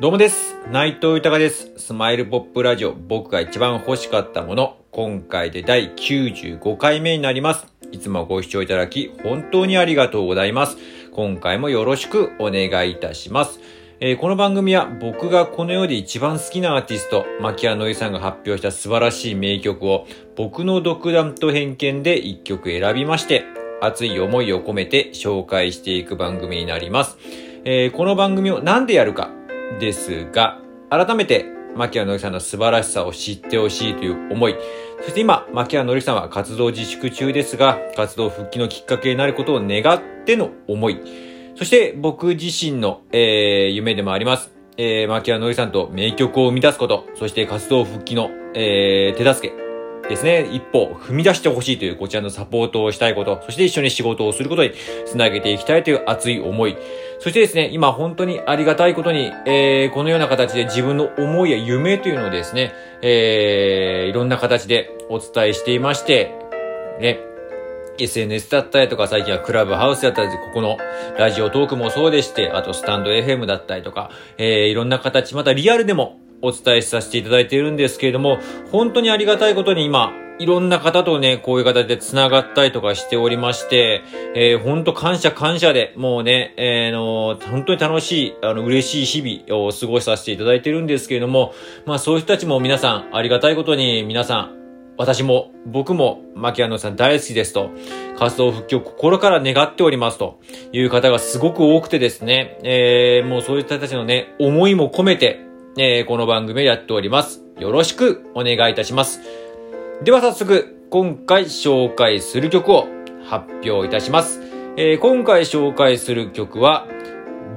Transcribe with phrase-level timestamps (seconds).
[0.00, 0.56] どうもです。
[0.72, 1.72] 内藤豊です。
[1.76, 7.68] スマイルポップラジオ、僕が一番欲しかったもの、今回で第95回目になります。
[7.92, 10.78] いつもご視聴いただき、本当にありがとうございます。
[11.12, 13.60] 今回もよろしくお願いいたします。
[14.00, 23.44] えーこの番組は僕がこの世で一番好きなアーティスト、牧谷のりさんが発表した素晴らしい名曲を、僕の独断と偏見で一曲選びまして、
[23.80, 27.16] 熱い思いを込めて紹介していく番組になります。
[27.64, 29.30] えーこの番組をなんでやるか
[29.80, 30.60] ですが、
[30.90, 31.46] 改めて、
[31.76, 34.56] 牧谷のりさんの素晴らしさを知ってほしいという思い、
[35.02, 41.00] そして今、牧谷のりさんは活動自粛中ですが、活動復帰のきっかけになることを願っての思い、
[41.56, 44.52] そして僕自身の、えー夢でもあります。
[44.76, 49.63] えー、牧谷のりさんと名曲を生み出すこと、そして活動復帰の、えー手助け、
[50.08, 54.72] ですね、一歩踏み出してほしいというこちらのサポートをしたいこと、そして一緒に仕事をすることに
[55.06, 56.76] つなげていきたいという熱い思い。
[57.20, 66.34] そしてですね、今本当にありがたいことに、えー、このような形で自分の思いや夢というのをですね、えー、いろんな形でお伝えしていまして、
[67.00, 67.20] ね、
[67.98, 70.76] SNS だったりとか、最近はクラブハウスだったり、ここの
[71.18, 78.38] ラジオトークもそうでして、あとスタンド FM だったりとか、えー、いろんな形、またリアルでもお伝えさせていただいているんですけれども、
[78.70, 84.02] 本当にありがたいことに今、いろんな方とね、こういう形で繋がったりとかしておりまして、
[84.34, 91.54] えー、本当感謝感謝で、もうね、えーの、本当に楽しい、あの、嬉しい日々を過ごさせていただいてるんですけれども、
[91.86, 94.64] まあそういう人たちも皆さん、ありがたいことに皆さん、
[94.96, 97.70] 私も、僕も、牧野さん大好きですと、
[98.16, 100.40] 活動復帰を心から願っておりますと
[100.72, 105.40] いう方がすごく多くてですね、えー、もうそういった人たちのね、思いも込めて、
[105.76, 107.42] えー、この番組をやっております。
[107.58, 109.20] よろしくお願いいたします。
[110.04, 112.86] では早速、今回紹介する曲を
[113.24, 114.40] 発表いたします。
[114.76, 116.86] えー、今回紹介する曲は、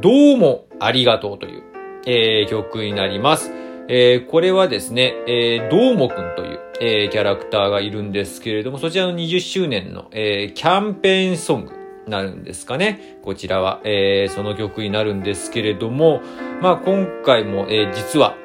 [0.02, 1.64] どうもありがとうという、
[2.08, 3.52] えー曲になります。
[3.88, 11.77] えーこれはですね、えー、どーもくんという、えーキャラクターがいるんですけれども、そちらの20周年の、えーキャンペーンソング
[12.08, 13.18] なるんですかね。
[13.24, 16.22] こちらは、えーその曲になるんですけれども、
[16.62, 18.36] まあ今回も、えー実は、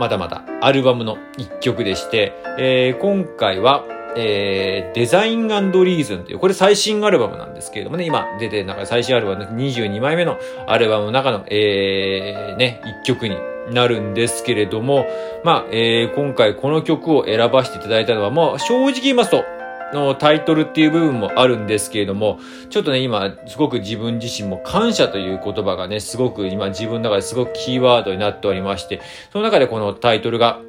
[0.00, 3.84] まだまだアルバムの一曲でして、えー今回は、
[4.16, 13.36] えーデザインリーズンという、これ最新アルバムなんですけれどもね、今出てる中で最新アルバムの22枚目のアルバムの中の、えーね、一曲に
[13.70, 15.06] なるんですけれども、
[15.44, 19.44] まあ、えー今回この曲を選ばせていただいたのは、もう正直言いますと、
[19.92, 22.38] のタイトルっていう部分もあるんですけれども、
[22.70, 29.00] ちょっとね、今、すごく自分自身も感謝という言葉がね、すごく今自分の中ですごくキーワードになっておりまして、
[29.32, 30.60] その中でこのタイトルが、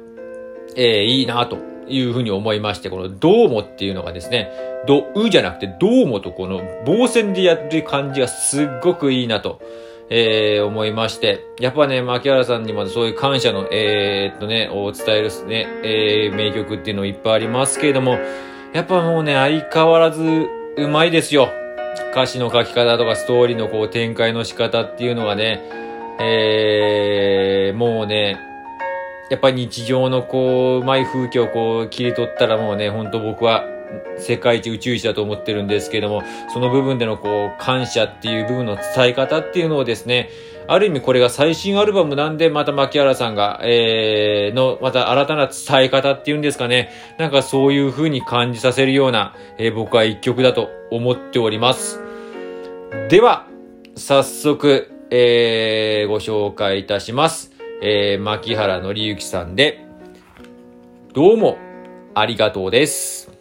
[0.76, 1.58] えーいいなと
[1.88, 4.50] いうふうに思いまして、このどうもっていうのがですね、
[4.86, 9.60] どうじゃなくてどうもとこの棒線でやってる感じがすっごくいいなと。
[10.10, 11.40] えー思いまして。
[11.58, 18.18] やっぱね、牧原さんにもそういう感謝の、えーっとね、を伝えるすね、えー名曲っていうのいっぱいありますけれども、
[18.74, 20.20] やっぱもうね、相変わらず
[20.76, 21.52] うまいですよ。
[22.10, 25.62] 歌詞の書き方とかストーリーのこう展開の仕方っていうのがね、
[26.18, 28.36] えー、もうね、
[29.30, 33.64] やっぱり日常のこう、うまい風景をこう切り取ったらもうね、ほんと僕は
[34.18, 36.22] 世界一宇宙一だと思ってるんですけども、
[36.52, 40.30] その部分でのこう、感謝っていう部分の伝え方っていうのをですね、
[40.66, 52.00] ある意味これが最新アルバムなんで、また牧原さんが、えー、の、また新たな伝え方っていうんですかね、なんかそういう風に感じさせるような、えー僕は一曲だと思っております。
[53.08, 53.46] では、
[53.96, 57.52] 早速、えー、ご紹介いたします。
[57.82, 59.84] えー、牧原のりゆきさんで、
[61.12, 61.58] どうも、
[62.14, 63.33] ありがとうです。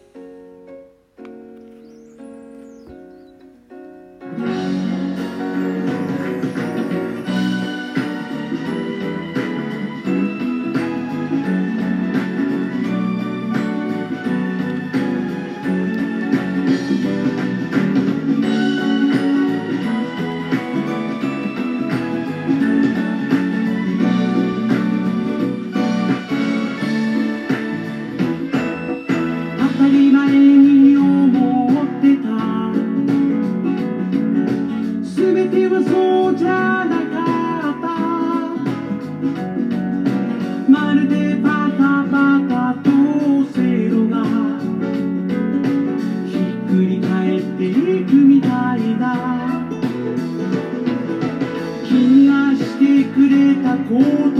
[53.93, 54.32] Ooh.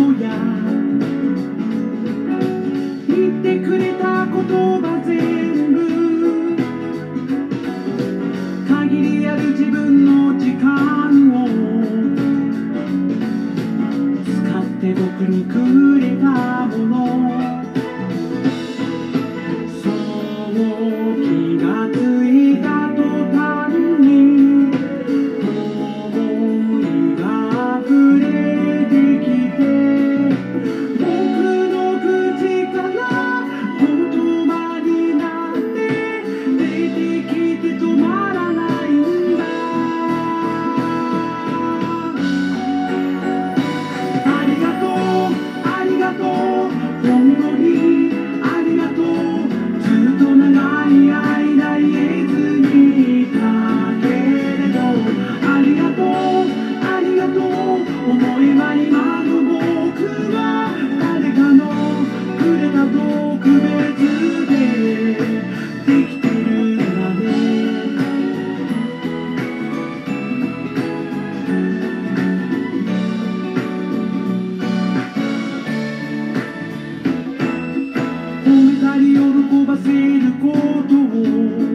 [79.84, 81.73] vida e culto.